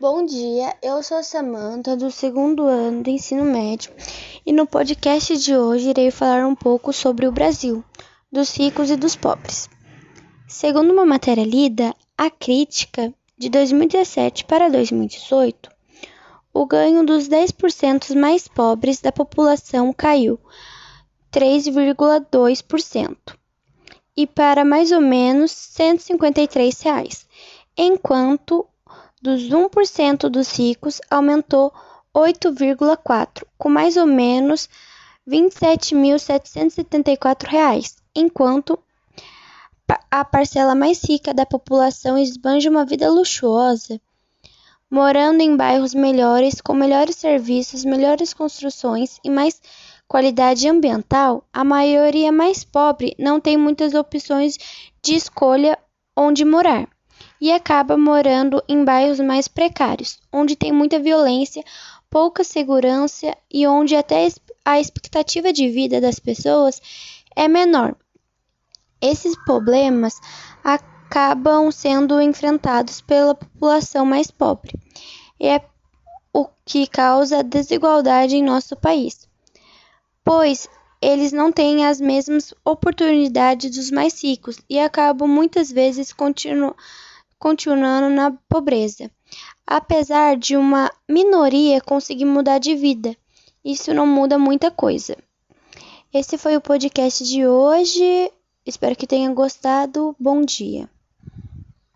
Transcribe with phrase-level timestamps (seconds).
[0.00, 3.90] Bom dia, eu sou a Samanta do segundo ano do ensino médio
[4.46, 7.82] e no podcast de hoje irei falar um pouco sobre o Brasil,
[8.30, 9.68] dos ricos e dos pobres.
[10.46, 15.68] Segundo uma matéria lida, a crítica de 2017 para 2018,
[16.54, 20.38] o ganho dos 10% mais pobres da população caiu
[21.32, 23.16] 3,2%
[24.16, 27.26] e para mais ou menos 153 reais,
[27.76, 28.64] enquanto
[29.20, 31.72] dos 1% dos ricos aumentou
[32.14, 34.68] 8,4, com mais ou menos
[35.26, 38.78] R$ 27.774, enquanto
[40.10, 44.00] a parcela mais rica da população esbanja uma vida luxuosa,
[44.90, 49.60] morando em bairros melhores, com melhores serviços, melhores construções e mais
[50.06, 54.56] qualidade ambiental, a maioria mais pobre não tem muitas opções
[55.02, 55.78] de escolha
[56.16, 56.88] onde morar
[57.40, 61.64] e acaba morando em bairros mais precários, onde tem muita violência,
[62.10, 64.28] pouca segurança e onde até
[64.64, 66.80] a expectativa de vida das pessoas
[67.36, 67.94] é menor.
[69.00, 70.20] Esses problemas
[70.64, 74.74] acabam sendo enfrentados pela população mais pobre,
[75.38, 75.64] e é
[76.32, 79.28] o que causa desigualdade em nosso país,
[80.24, 80.68] pois
[81.00, 86.76] eles não têm as mesmas oportunidades dos mais ricos e acabam muitas vezes continuando
[87.38, 89.10] continuando na pobreza.
[89.66, 93.16] Apesar de uma minoria conseguir mudar de vida,
[93.64, 95.16] isso não muda muita coisa.
[96.12, 98.32] Esse foi o podcast de hoje.
[98.64, 100.16] Espero que tenha gostado.
[100.18, 100.88] Bom dia.